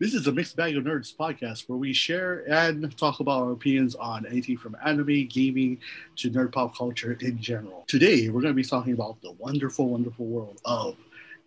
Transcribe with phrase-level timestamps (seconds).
[0.00, 3.52] This is a Mixed Bag of Nerds podcast where we share and talk about our
[3.52, 5.78] opinions on anything from anime, gaming,
[6.16, 7.84] to nerd pop culture in general.
[7.86, 10.96] Today, we're going to be talking about the wonderful, wonderful world of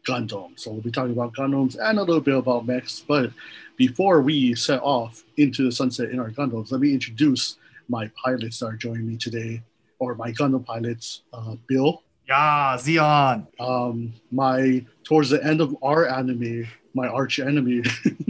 [0.08, 0.52] Gundam.
[0.60, 3.00] So we'll be talking about Gundams and a little bit about mechs.
[3.00, 3.32] But
[3.76, 7.58] before we set off into the sunset in our Gundams, let me introduce
[7.90, 9.64] my pilots that are joining me today,
[9.98, 12.04] or my Gundam pilots, uh, Bill.
[12.28, 13.48] Yeah, Zeon.
[13.60, 17.84] Um, my towards the end of our anime, my arch enemy,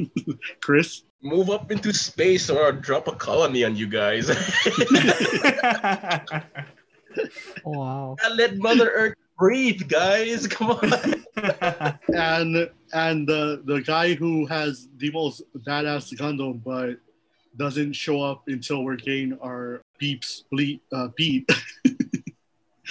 [0.61, 1.03] Chris.
[1.21, 4.29] Move up into space or I'll drop a colony on you guys.
[7.63, 8.15] Wow.
[8.23, 10.47] I let Mother Earth breathe, guys.
[10.47, 10.93] Come on.
[12.13, 16.97] and and the the guy who has the most badass Gundam, but
[17.57, 21.49] doesn't show up until we're getting our beeps bleep uh, beat.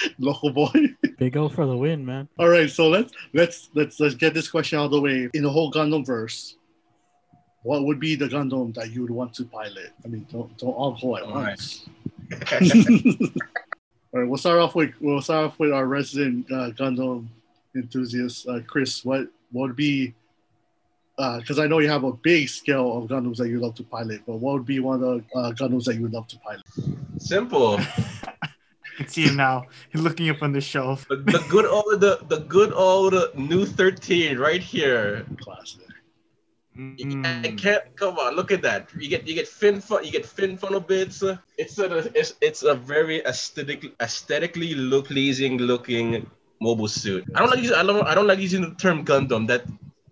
[0.19, 0.71] Local boy.
[1.19, 2.29] Big O for the win, man.
[2.39, 5.29] All right, so let's let's let's let's get this question out of the way.
[5.35, 6.57] In the whole Gundam verse,
[7.63, 9.91] what would be the Gundam that you would want to pilot?
[10.05, 11.49] I mean, don't don't all go at All right.
[11.49, 11.87] once.
[14.15, 17.27] All right, we'll start off with we'll start off with our resident uh, Gundam
[17.75, 19.05] enthusiast, uh, Chris.
[19.05, 20.15] What what would be?
[21.17, 24.23] Because I know you have a big scale of Gundams that you love to pilot,
[24.27, 26.63] but what would be one of the uh, Gundams that you would love to pilot?
[27.19, 27.79] Simple.
[29.03, 29.67] I can see him now.
[29.91, 31.07] He's looking up on the shelf.
[31.09, 35.27] The, the good old the, the good old new 13 right here.
[35.41, 35.81] Classic.
[36.75, 37.59] I Mm.
[37.59, 38.89] can't come on, look at that.
[38.99, 41.23] You get you get fin fun you get fin funnel bits.
[41.59, 46.27] It's a it's, it's a very aesthetic aesthetically look pleasing looking
[46.63, 47.25] mobile suit.
[47.35, 49.47] I don't like using I don't I don't like using the term Gundam.
[49.49, 49.67] That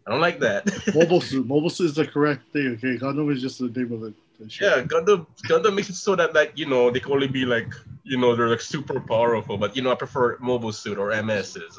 [0.06, 0.68] I don't like that.
[0.94, 1.46] Mobile suit.
[1.46, 2.76] Mobile suit is the correct thing.
[2.76, 4.14] Okay, Gundam is just the name of it.
[4.60, 7.72] yeah, Gundam Gundam makes it so that like you know they can only be like
[8.04, 9.56] you know they're like super powerful.
[9.56, 11.78] But you know I prefer mobile suit or MSs.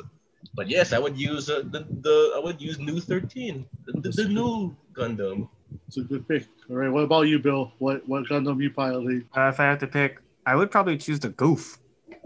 [0.53, 4.09] But yes, I would use uh, the the I would use new 13, the, the,
[4.09, 5.49] the Nu Gundam.
[5.87, 6.47] It's a good pick.
[6.69, 7.71] All right, what about you, Bill?
[7.79, 9.25] What what Gundam you piloting?
[9.35, 11.77] Uh, if I had to pick, I would probably choose the Gouf.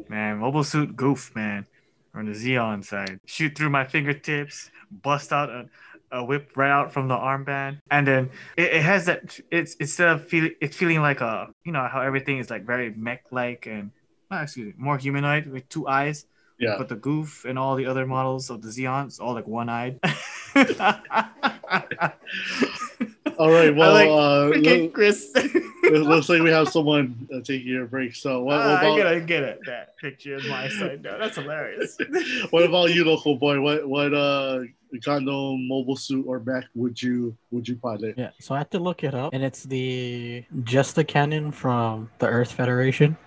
[0.09, 1.65] Man, mobile suit Gouf, man.
[2.13, 3.19] On the Zeon side.
[3.25, 5.65] Shoot through my fingertips, bust out a,
[6.11, 7.79] a whip right out from the armband.
[7.91, 11.71] And then it, it has that it's instead of feeling it's feeling like a you
[11.71, 13.91] know how everything is like very mech like and
[14.31, 16.25] not excuse me, more humanoid with two eyes.
[16.57, 19.67] Yeah, But the Gouf and all the other models of the Zeons, all like one
[19.67, 19.99] eyed.
[23.37, 23.75] all right.
[23.75, 25.31] Well, like uh, Chris.
[25.35, 28.15] it looks like we have someone uh, taking a break.
[28.15, 29.59] So what, Ah, what I about I get it.
[29.65, 31.97] That picture is my side No, That's hilarious.
[32.51, 33.59] what about you, local boy?
[33.59, 34.61] What what uh
[34.99, 38.15] Gundam mobile suit or mech would you would you pilot?
[38.17, 42.09] Yeah, so I had to look it up, and it's the just the cannon from
[42.19, 43.17] the Earth Federation.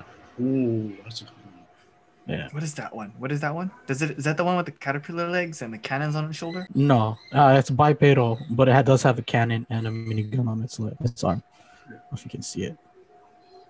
[0.41, 2.39] Ooh, that's a good one.
[2.39, 2.49] Yeah.
[2.53, 3.13] what is that one?
[3.19, 3.71] What is that one?
[3.87, 6.37] Does it is that the one with the caterpillar legs and the cannons on its
[6.37, 6.67] shoulder?
[6.75, 10.79] No, uh, it's bipedal, but it does have a cannon and a minigun on its
[10.79, 11.43] leg, its arm.
[11.87, 12.77] I don't know if you can see it.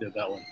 [0.01, 0.45] Yeah, that one.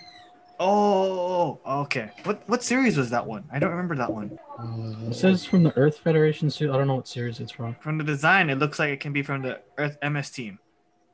[0.58, 2.10] Oh, okay.
[2.24, 3.44] What what series was that one?
[3.52, 4.38] I don't remember that one.
[4.58, 6.70] Uh, It says from the Earth Federation suit.
[6.70, 7.74] I don't know what series it's from.
[7.80, 10.58] From the design, it looks like it can be from the Earth MS team,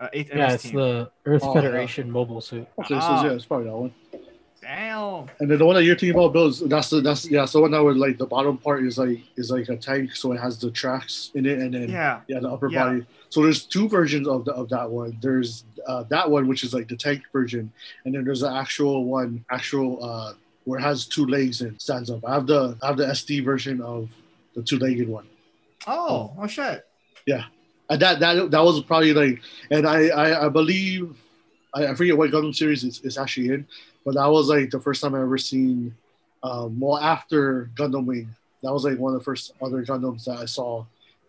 [0.01, 0.77] uh, eighth Yeah, MS it's team.
[0.77, 1.61] the Earth Oh, yeah.
[1.61, 2.69] Federation mobile suit.
[2.79, 3.25] okay, so Ah.
[3.25, 3.95] yeah, it's probably that one.
[5.03, 5.29] Damn.
[5.41, 7.61] And then the one that you're thinking about, Bill, is that's the that's yeah, so
[7.63, 10.39] one that would like the bottom part is like is like a tank, so it
[10.41, 12.21] has the tracks in it, and then Yeah.
[12.29, 12.85] yeah, the upper Yeah.
[12.85, 13.07] body.
[13.31, 15.17] So there's two versions of the, of that one.
[15.21, 17.73] There's uh, that one which is like the tank version,
[18.05, 22.09] and then there's an actual one, actual uh, where it has two legs and stands
[22.11, 22.25] up.
[22.25, 24.09] I have the I have the SD version of
[24.55, 25.27] the two legged one.
[25.87, 26.87] Oh, oh shit.
[27.27, 27.45] Yeah.
[27.91, 29.41] And that that that was probably like,
[29.71, 31.17] and I I, I believe
[31.75, 33.67] I, I forget what Gundam series it's, it's actually in,
[34.05, 35.95] but that was like the first time I ever seen.
[36.43, 38.29] Um, well, after Gundam Wing,
[38.63, 40.85] that was like one of the first other Gundams that I saw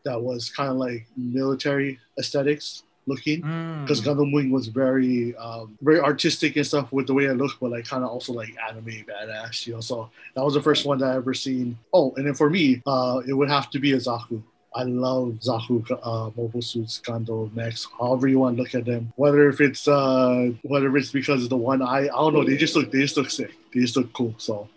[0.05, 3.41] that was kind of like military aesthetics looking.
[3.41, 3.81] Mm.
[3.83, 7.59] Because Gundam Wing was very, um, very artistic and stuff with the way it looked,
[7.59, 9.81] but like kind of also like anime badass, you know.
[9.81, 11.77] So that was the first one that I ever seen.
[11.93, 14.41] Oh, and then for me, uh, it would have to be a Zaku.
[14.75, 19.13] I love Zaku uh, mobile suits, Gundam Max, however you want to look at them.
[19.15, 22.43] Whether if it's uh, whether it's because of the one eye, I don't know.
[22.43, 23.51] They just look, they just look sick.
[23.73, 24.33] They just look cool.
[24.37, 24.69] So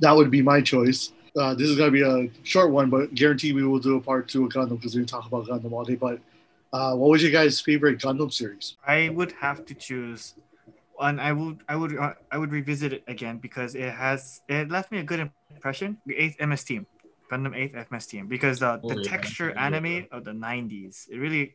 [0.00, 1.12] that would be my choice.
[1.36, 4.28] Uh, this is gonna be a short one, but guarantee we will do a part
[4.28, 5.94] two of Gundam because we talk about Gundam all day.
[5.94, 6.20] But
[6.72, 8.76] uh, what was your guys' favorite Gundam series?
[8.86, 10.34] I would have to choose,
[11.00, 14.70] and I would I would uh, I would revisit it again because it has it
[14.70, 15.98] left me a good impression.
[16.06, 16.86] The eighth MS team,
[17.30, 19.08] Gundam eighth MS team, because the, Oh, the yeah.
[19.08, 19.66] texture Yeah.
[19.66, 21.54] anime of the '90s, it really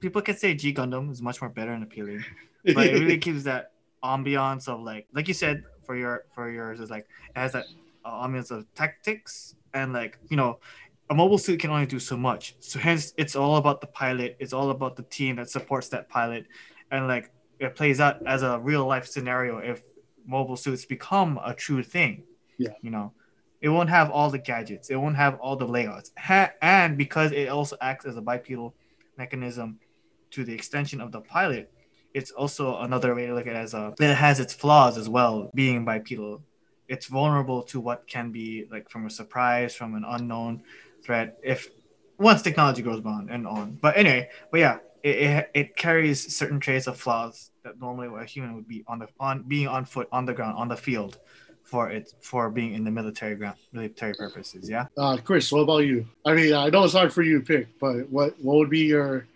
[0.00, 2.24] people can say G Gundam is much more better and appealing,
[2.64, 3.72] but it really gives that
[4.04, 7.66] ambiance of like like you said for your for yours is like it has that
[8.04, 10.60] uh, ambiance of tactics and like you know
[11.10, 12.54] a mobile suit can only do so much.
[12.60, 14.36] So hence, it's all about the pilot.
[14.40, 16.46] It's all about the team that supports that pilot,
[16.90, 19.82] and like it plays out as a real life scenario if
[20.26, 22.24] mobile suits become a true thing.
[22.58, 22.72] Yeah.
[22.82, 23.12] You know,
[23.60, 24.90] it won't have all the gadgets.
[24.90, 28.74] It won't have all the layouts, ha- and because it also acts as a bipedal
[29.16, 29.78] mechanism
[30.30, 31.72] to the extension of the pilot,
[32.14, 33.94] it's also another way to look at it as a.
[33.98, 36.42] It has its flaws as well, being bipedal.
[36.88, 40.62] It's vulnerable to what can be like from a surprise, from an unknown
[41.04, 41.38] threat.
[41.42, 41.68] If
[42.18, 46.60] once technology goes on and on, but anyway, but yeah, it, it, it carries certain
[46.60, 50.08] traits of flaws that normally a human would be on the on being on foot
[50.12, 51.18] on the ground on the field
[51.68, 54.68] for it for being in the military ground military purposes.
[54.70, 54.86] Yeah.
[54.96, 56.06] Uh, Chris, what about you?
[56.24, 58.80] I mean, I know it's hard for you to pick, but what what would be
[58.80, 59.26] your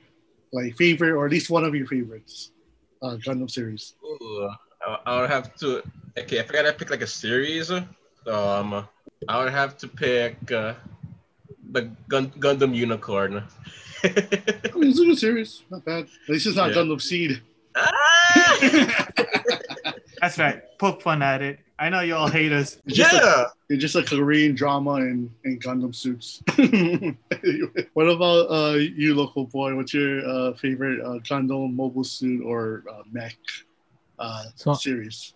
[0.53, 2.53] like favorite or at least one of your favorites
[3.03, 3.95] uh, Gundam series?
[4.03, 4.49] Ooh,
[4.87, 5.83] I, I would have to.
[6.19, 8.89] Okay, if I gotta pick like a series, um,
[9.29, 10.75] I would have to pick uh,
[11.71, 13.45] the Gun, Gundam Unicorn.
[14.05, 14.09] I
[14.75, 16.05] mean, it's a good series, not bad.
[16.05, 16.77] At least it's not Yeah.
[16.77, 17.41] Gundam Seed.
[17.77, 19.09] Ah!
[20.21, 20.63] That's right.
[20.79, 21.59] Poke fun at it.
[21.83, 22.79] I know you all hate us.
[22.87, 23.45] It's just, a, yeah.
[23.69, 26.41] it's just a Korean drama in, in Gundam suits.
[26.57, 27.17] Anyway,
[27.95, 29.75] what about uh, you, local boy?
[29.75, 33.37] What's your uh, favorite uh, Gundam mobile suit or uh, mech
[34.21, 35.35] uh, So series?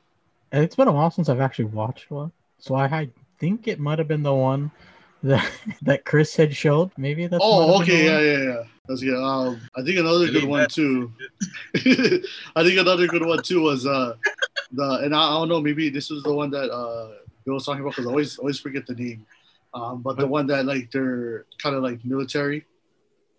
[0.52, 3.10] it's been a while since I've actually watched one, so I, I
[3.40, 4.70] think it might have been the one
[5.24, 5.50] that
[5.82, 6.92] that Chris had showed.
[6.96, 7.42] Maybe that's.
[7.44, 8.62] Oh, okay, yeah, yeah, yeah.
[8.86, 9.20] That's good.
[9.20, 11.10] Um, I think another good one too.
[11.74, 14.14] I think another good one too was uh
[14.72, 17.10] the and I, I don't know maybe this is the one that uh
[17.44, 19.26] Bill was talking about because I always always forget the name.
[19.72, 22.64] Um, but the one that like they're kind of like military.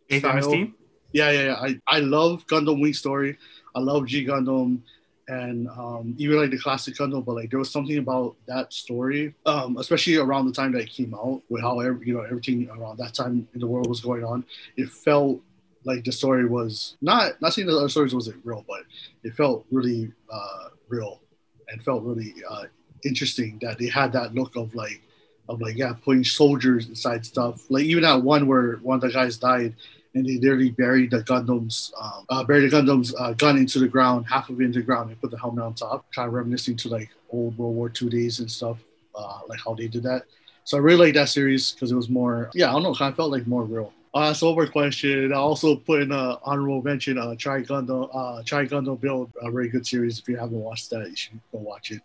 [0.09, 0.75] Eighth team.
[1.11, 1.55] Yeah, yeah, yeah.
[1.55, 3.37] I, I love Gundam Wing Story.
[3.75, 4.81] I love G Gundam
[5.27, 9.33] and um, even like the classic Gundam, but like there was something about that story,
[9.45, 12.69] um, especially around the time that it came out, with how every, you know everything
[12.69, 14.45] around that time in the world was going on.
[14.77, 15.41] It felt
[15.87, 18.81] like the story was not not saying the other stories wasn't real, but
[19.23, 21.21] it felt really uh, real
[21.69, 22.65] and felt really uh,
[23.03, 25.01] interesting that they had that look of like
[25.49, 27.65] of like yeah putting soldiers inside stuff.
[27.69, 29.73] Like even that one where one of the guys died
[30.13, 33.87] and they literally buried the Gundam's um, uh, buried the Gundam's uh, gun into the
[33.87, 36.33] ground, half of it into the ground, and put the helmet on top, kind of
[36.33, 38.77] reminiscing to like old World War II days and stuff,
[39.15, 40.23] uh, like how they did that.
[40.63, 43.11] So I really like that series because it was more, yeah, I don't know, kind
[43.11, 43.93] of felt like more real.
[44.17, 45.31] Uh, so over question.
[45.31, 49.51] I also put in a honorable mention, uh, Tri Gundam, uh, Tri Gundam Build, a
[49.51, 50.17] very good series.
[50.17, 52.01] If you haven't watched that, you should go watch it.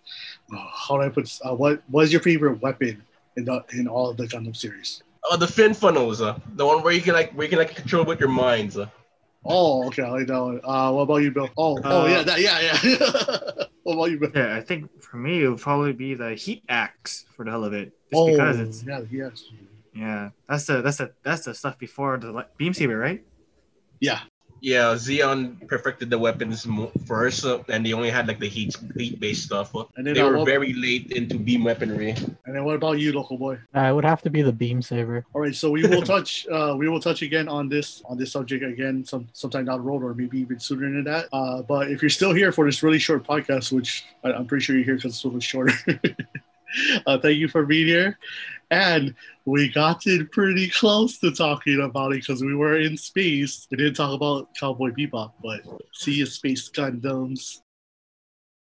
[0.54, 1.32] Uh, how do I put?
[1.42, 3.02] Uh, what what is your favorite weapon
[3.38, 5.02] in the in all of the Gundam series?
[5.24, 7.74] Oh, the fin funnels, uh, the one where you can like where you can like
[7.74, 8.76] control with your minds.
[8.76, 8.88] Uh.
[9.46, 10.60] Oh, okay, I like that one.
[10.62, 11.48] Uh, what about you, Bill?
[11.56, 13.64] Oh, oh Uh, yeah, that, yeah, yeah.
[13.84, 14.30] what about you, Bill?
[14.34, 17.64] Yeah, I think for me it would probably be the heat axe for the hell
[17.64, 19.44] of it, just oh, because it's yeah, yes,
[19.94, 20.30] yeah.
[20.48, 23.22] That's the that's the that's the stuff before the beam saber, right?
[24.00, 24.20] yeah.
[24.64, 26.64] Yeah, Zeon perfected the weapons
[27.04, 29.74] first, uh, and they only had like the heat heat based stuff.
[29.96, 32.10] And then They were what- very late into beam weaponry.
[32.46, 33.58] And then what about you, local boy?
[33.74, 35.26] Uh, it would have to be the beam saber.
[35.34, 38.30] All right, so we will touch uh, we will touch again on this on this
[38.30, 41.26] subject again some sometime down the road or maybe even sooner than that.
[41.32, 44.62] Uh, but if you're still here for this really short podcast, which I, I'm pretty
[44.62, 45.74] sure you're here because it's a little shorter,
[47.06, 48.18] uh, thank you for being here.
[48.70, 49.14] And
[49.44, 53.66] we got in pretty close to talking about it because we were in space.
[53.70, 55.60] We didn't talk about Cowboy Bebop, but
[55.92, 57.61] see you, Space Gundams.